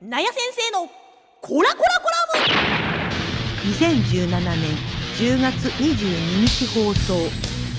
[0.00, 0.88] なや先生の
[1.40, 3.10] コラコラコラム。
[3.72, 4.56] 2017年
[5.18, 7.14] 10月22日放送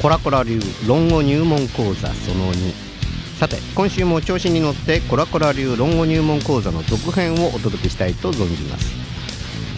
[0.02, 2.74] コラコラ流論語入門講座その2
[3.40, 8.94] さて今週も調子に乗ってコラコラ流論語入門講座の続編をお届けしたいと存じます。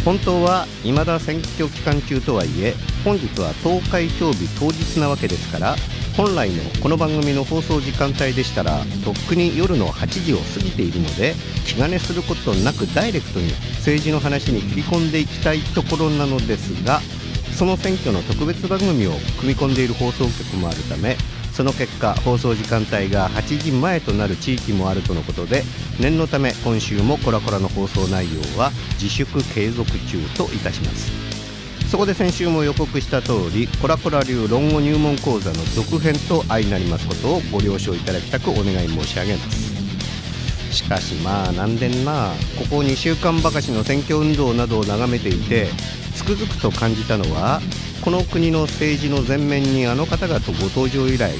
[0.03, 2.73] 本当は未だ選挙期間中とはいえ
[3.05, 5.75] 本日は投開票日当日なわけですから
[6.17, 11.33] 本来のこの番組の放送時間帯でしたらとっくに夜の8時を過ぎているので
[11.65, 16.99] 気兼ねすることなくダイレクトに政治の話に切り込んでいきたいところなのですが
[17.57, 21.15] その選挙の特別番組を組み込んでいる放送局もあるため
[21.53, 25.63] その結果放送時間帯が8時前となる地域もあるとのことで
[25.99, 31.30] 念のため今週もコラコラの放送内容は自粛継続中といたします。
[31.91, 40.73] そこで先週も予告した通りコラコラ流論語入門講座の続編と相なりますことをご了承いただきたくお願い申し上げます。
[40.73, 42.31] しかしまあなんでんな。
[42.57, 45.67] ここ2週間ばかしの選挙運動などを眺めていて
[46.15, 47.59] つくづくと感じたのは
[48.01, 51.33] この国の政治の前面にあの方々ご登場以来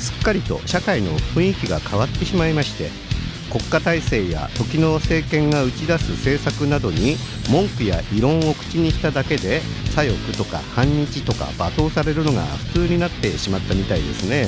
[0.00, 3.07] すっかりと社会の雰囲気が変わってしまいまして
[3.50, 7.16] 国家体制や時の政権が打ち出す政策などに
[7.50, 9.60] 文句や異論を口にしただけで
[9.94, 14.46] 左翼とか反日とか罵倒されるのが普通になってしまったみたいですね。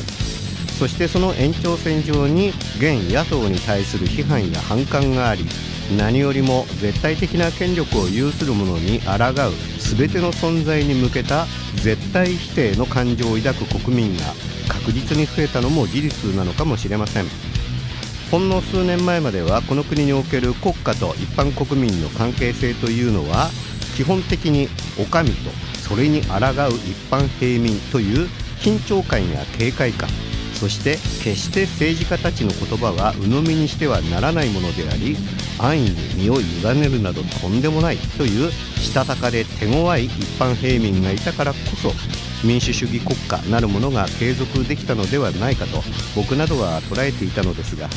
[0.78, 5.44] そしてその延長線上に現野党に対する批判や反感があり
[5.94, 14.24] 何よりも絶対的な権力を有する者に抗う全ての存在に向けた絶対否定の感情を抱く国民が
[14.68, 17.49] 確実に増えたのも事実なのかもしれません。
[18.30, 23.50] ほんの数年前まではこの国における国家と一般国民の関係性というのは
[23.96, 24.68] 基本的に
[25.00, 25.50] お上と
[25.80, 28.28] それに抗う一般平民という
[28.60, 30.29] 緊張感や警戒感。
[30.60, 35.16] そして決して政治家たちの言葉は鵜呑みにしてはならないものであり
[35.58, 41.92] 安易に身を委ねるなどとんでもないというしたたかで手強い一般平民がいたからこそ
[42.46, 45.82] 民主主義国家なるものが継続できたのではないかと
[46.14, 47.88] 僕などは捉えていたのですが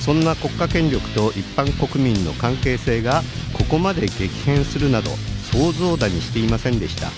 [0.00, 3.22] そんな国家権力と一般国民の関係性が
[3.52, 5.10] ここまで激変するなど
[5.52, 7.08] 想像だにしていませんでした。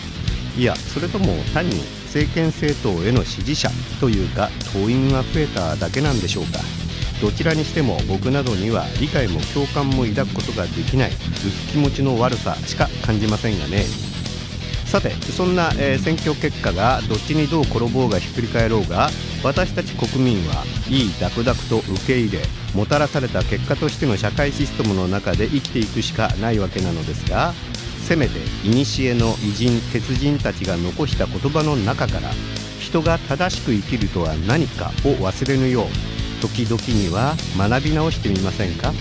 [0.57, 1.81] いやそれとも単に
[2.17, 3.69] 政権政党への支持者
[4.01, 6.61] というか党員が増えただけなんでしょうか。
[7.21, 11.11] どちらにしても僕などには理解も共感も抱くことができない。
[11.11, 13.85] 薄気持ちの悪さしか感じませんがね。
[14.87, 19.11] さてそんな、えー、選挙結果がどっちにどう転ぼうがひっくり返ろうが
[19.43, 22.39] 私たち国民はいいダクダクと受け入れ
[22.73, 27.53] もたらされた結果としての社会システムの中で生きていくしかないわけなのですが
[28.07, 32.31] せめて古の偉人鉄人たちが残した言葉の中から
[32.79, 35.87] 人が正しく生きるとは何かを忘れぬよう
[36.41, 38.93] 時々には学び直してみませんか？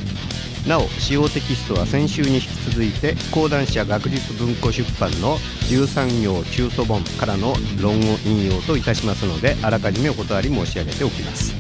[0.68, 5.38] なお使用テキストは先週に引き続いて講談社学術文庫出版の
[5.70, 11.54] 13行中祖本からの論語引用といたしますのであらかじめお断り申し上げておきます。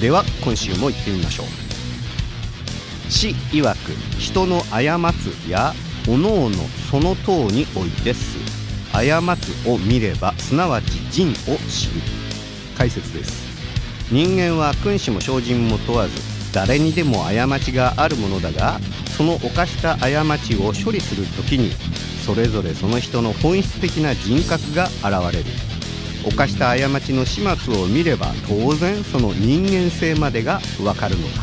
[0.00, 1.46] では今週も行ってみましょう。
[3.12, 4.80] 詩曰く人の過
[5.12, 5.74] つや
[6.08, 6.56] おのおの
[6.90, 8.38] その塔においてす。
[8.92, 12.00] 過つを見ればすなわち人を知る。
[12.78, 13.46] 解説です。
[14.12, 16.14] 人間は君子も精進も問わず
[16.54, 18.78] 誰にでも過ちがあるものだが
[19.16, 21.72] その犯した過ちを処理する時に
[22.24, 25.50] それぞれその人の本質的な人格が現れる。
[26.30, 31.42] 犯した過ちの始末を見れば当然その人間性までがわかるのだ。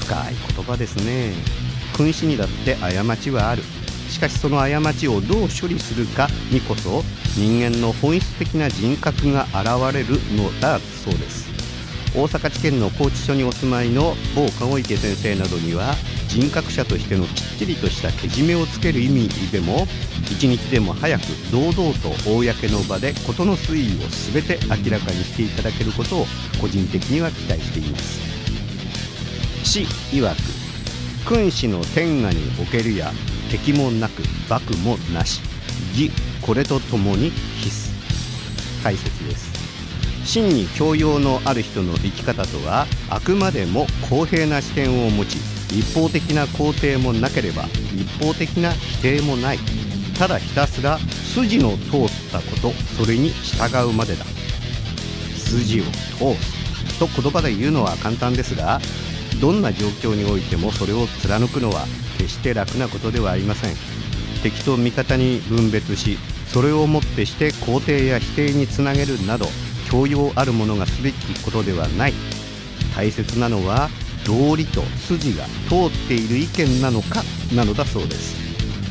[0.00, 1.61] 深い言葉ですね。
[1.92, 3.62] 君子にだって過ちはある。
[4.08, 7.02] しかしその過ちをどう処理するかにこそ
[7.34, 11.50] 人間の本質的な人格が現れるのだそうです。
[12.14, 15.94] 大阪地検の拘置所にお住まいの某籠池先生などには
[16.28, 19.86] 人格者としてのきっちりとしたけじめをつける意味でも
[20.30, 26.26] 一日でも早く堂々と公の場で事の推移を全て明らかにしていただけることを
[26.60, 28.20] 個人的には期待しています。
[29.64, 29.80] 死
[30.12, 30.61] 曰く
[31.26, 33.12] 君子の天下におけるや
[33.50, 35.40] 敵もなく幕もなし。
[35.92, 36.10] 義
[36.40, 38.82] これとともに必須。
[38.82, 39.52] 解説です。
[40.24, 45.36] 真に教養のある人の生き方とはあくまでも公平な視点を持ち
[45.76, 47.64] 一方的な肯定もなければ
[47.94, 49.58] 一方的な否定もない。
[50.18, 51.78] ただひたすら筋の通っ
[52.30, 54.24] たことそれに従うまでだ。
[55.36, 56.98] 筋を通す。
[56.98, 58.80] と言葉で言うのは簡単ですが
[59.42, 61.84] どんな状況においてもそれを貫くのは
[62.16, 63.74] 決して楽なことではありません。
[64.44, 66.16] 敵と味方に分別し
[66.46, 69.46] それをもってして肯定や否定につなげるなど
[69.90, 72.14] 教養あるものがすべきことではない。
[72.94, 73.90] 大切なのは
[74.24, 78.36] 道理と筋が通っている意見なのかなのだそうです。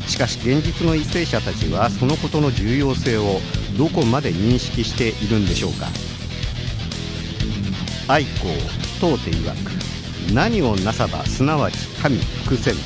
[0.09, 3.39] しかし現実の為政者たちはそのことの重要性を
[3.77, 5.87] どこまで認識しているんでしょうか。
[8.09, 8.29] 愛好
[8.99, 9.90] 当て曰く
[10.33, 11.77] 何をなさばすなわち
[12.09, 12.81] 民伏せんと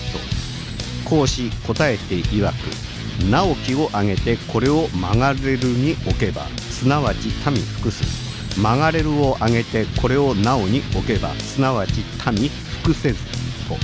[1.08, 8.26] 孔子答えて曰く直樹を挙げてこれを曲がれるに置けばすなわち民服す
[8.60, 12.50] 曲がれるを挙げてこれをなおに置けばすなわち民
[12.84, 13.20] 服せず
[13.68, 13.76] と。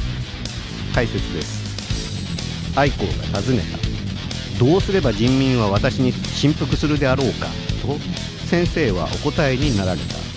[0.94, 2.78] 解説です。
[2.78, 4.64] 愛子が尋ねた。
[4.64, 7.48] どうすれば人民は私に振服するであろうか
[7.82, 7.98] と
[8.46, 10.31] 先生はお答えになられた。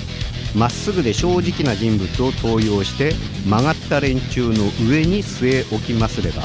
[0.54, 3.12] まっすぐで正直な人物を登用して
[3.44, 4.54] 曲がった連中の
[4.88, 6.42] 上に据え置きますれば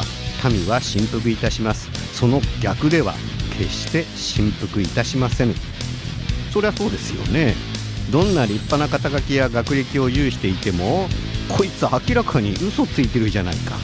[0.50, 1.90] 民は振服いたします。
[2.14, 3.14] その逆では
[3.58, 5.54] 決して振服いたしません
[6.52, 7.56] そりゃそうですよね。
[8.12, 11.08] どんな立派な肩書きや学歴を有していても
[11.48, 13.76] こいつ明らかに嘘ついてるじゃないか。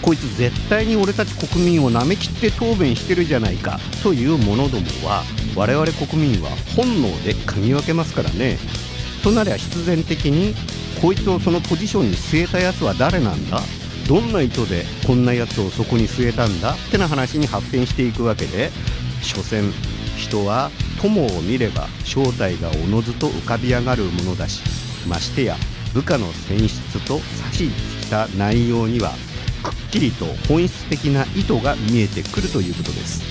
[0.00, 3.78] こいつ絶対に俺たち国民をなめきって答弁してるじゃないか。
[4.02, 5.24] という者どもは
[5.54, 8.58] 我々国民は本能で嗅ぎ分けますからね。
[9.22, 10.54] となりゃ必然的に
[11.00, 13.60] こいつをそのポジションに据えたやつは誰なんだ？
[14.08, 16.74] どんな意図でこんなやつをそこに据えたんだ？
[16.74, 18.70] ってな話に発展していくわけで
[19.22, 19.70] 所詮
[20.16, 20.70] 人は
[21.00, 24.62] 友を見れば正体がおのずと浮かび上がるものだし
[25.06, 25.56] ましてや
[25.94, 29.12] 部下の選出と差しした内容には
[29.62, 33.22] くっきりと本質的な意図が見えてくるということです。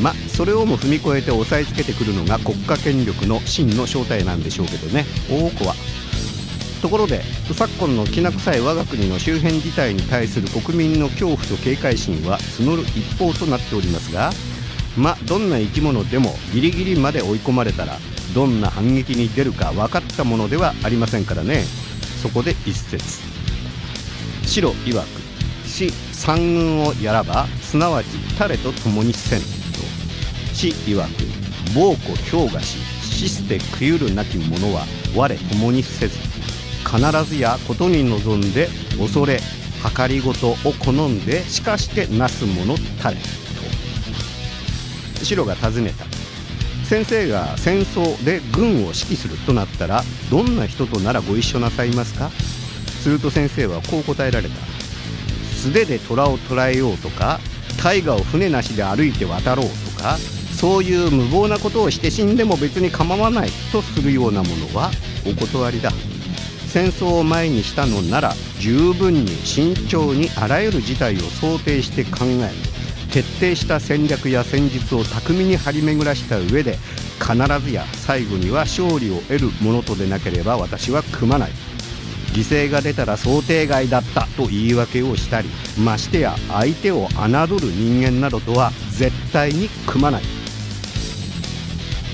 [0.00, 5.04] まそれをも踏み越えて押さえつけてくるのが国家権力の真の正体なんでしょうけどね。
[5.30, 5.74] 大奥は。
[6.80, 7.22] ところで
[7.54, 14.32] 昨今のきな臭い我が国の周辺事態に対する国民の恐怖と警戒心は募る一方となっておりますが
[14.96, 17.98] まどんな生き物でもギリギリまで追い込まれたら
[18.34, 21.64] どんな反撃に出るか分かったものではありませんからね。
[22.20, 23.20] そこで一節。
[24.44, 25.06] 白曰く
[25.66, 28.06] 死三軍をやらばすなわち
[28.38, 29.61] 誰と共にせん。
[30.54, 31.08] 死曰く
[31.74, 34.84] 暴虎氷河し死捨て食ゆるなき者は
[35.16, 36.18] 我共にせず
[36.84, 38.68] 必ずやことに望んで
[38.98, 39.40] 恐れ
[39.96, 43.22] 計りごとを好んでしかしてなす者たれと。
[45.24, 46.04] 白が尋ねた。
[46.84, 52.30] 先生が戦争で軍を指揮するとなったらどんな人とならご一緒なさいますか？
[53.02, 54.54] すると先生はこう答えられた。
[55.56, 57.40] 素手で虎を捕らえようとか
[57.82, 60.18] 大河を船なしで歩いて渡ろうとか
[60.62, 64.92] そういう無謀なことをして死んでも別に構わないとするようなものは
[65.26, 65.90] お断りだ。
[66.68, 72.52] 戦争を前にしたのなら十分に慎重にあらゆる事態を想定して考え
[73.12, 76.78] 徹底した戦略や戦術を巧みに張り巡らした上で
[77.18, 81.50] 必ずや最後には勝利を得るものとでなければ私は組まない。
[82.34, 85.48] 犠牲が出たら想定外だったと言い訳をしたり
[85.84, 90.31] ましてや相手を侮る人間などとは絶対に組まない。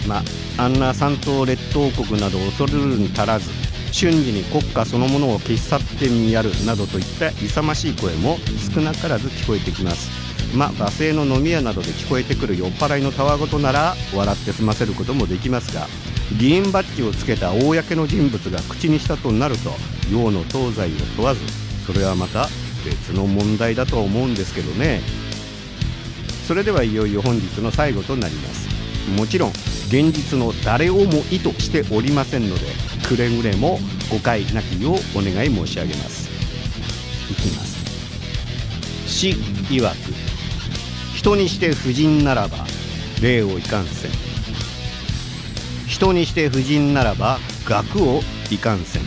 [0.09, 0.23] ま
[0.57, 3.51] ああんな三島列島国など恐るるに足らず
[3.93, 8.39] 瞬時に国家そのものを消し去ってみやるなどといった勇ましい声も
[8.75, 10.11] 少なからず聞こえてきます。
[10.55, 15.87] まあ罵声の飲み屋などで聞こえてくる酔っ払いのたわごとなら笑って済ませることもできますが
[16.39, 19.73] 議員バッジをつけた公の人物が口にしたとなると
[20.11, 21.41] 洋の東西を問わず
[21.87, 22.49] それはまた
[22.85, 25.03] 別の問題だと思うんですけどね。
[26.47, 28.69] それではいよいよ本日の最後となります。
[29.19, 29.53] もちろん
[29.89, 32.67] 現実の誰をも意図しておりませんので
[33.09, 33.79] くれぐれも
[34.11, 36.29] 誤解なきようお願い申し上げます。
[37.31, 37.79] いきます。
[39.07, 39.95] 死曰く
[41.17, 42.59] 人にして婦人ならば
[43.23, 44.11] 礼をいかんせん。
[45.87, 49.03] 人にして婦人ならば学をいかんせん。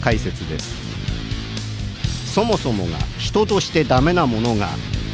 [0.00, 2.32] 解説です。
[2.32, 4.70] そもそもが人としてダメなものが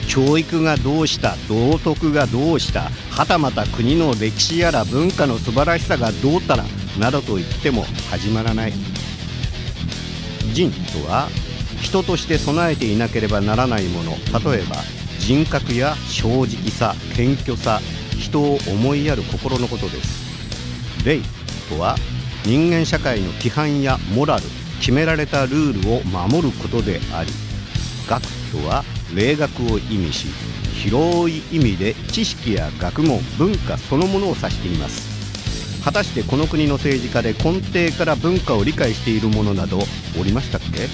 [0.09, 6.65] 教育がどうした道徳がどうしたはたまた国の歴史やら文化の素晴らしさがどうたら
[6.99, 8.73] などと言っても始まらない。
[10.53, 11.29] 人とは
[11.81, 14.13] 人として備えていなければならないもの。
[14.13, 14.77] 例えば
[15.21, 17.81] 人格や正直さ謙虚さ
[18.19, 21.05] 人を思いやる心のことです。
[21.05, 21.21] 礼
[21.69, 21.97] とは
[22.45, 24.43] 人間社会の規範やモラル
[24.81, 27.31] 決められたルールを守ることであり
[28.09, 28.85] 学とは
[29.15, 30.29] 礼学を意味し
[30.75, 35.19] 広い意味で知識や学問文化そのものを指しています。
[35.85, 39.79] 果たしてこの国の政治家で根底から文化を理解している者など
[40.21, 40.89] おりましたっけ？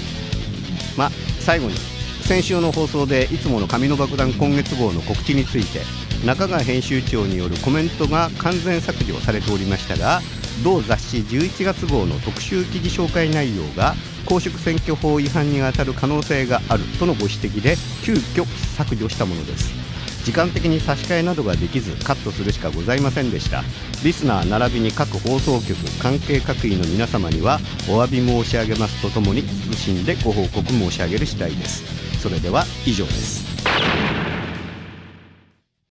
[0.95, 1.75] ま最後に
[2.21, 5.81] 先週の放送でいつもの紙の爆弾今月号の告知について
[6.25, 10.21] 中川編集長によるコメントが完全削除されておりましたが
[10.63, 13.95] 同雑誌11月号の特集記事紹介内容が
[14.25, 18.45] 公職選挙法違反にあたる可能性があるとのご指摘で急遽
[18.75, 19.73] 削除したものです。
[20.23, 23.63] 時間的に差し替えなどができずカットするしかございませんでした。
[24.03, 31.83] リスナー並びに各放送局関係各位の皆様にはお詫び申し上げますとともに謹んでご報告申し上げる次第です。
[32.19, 33.45] それでは以上です。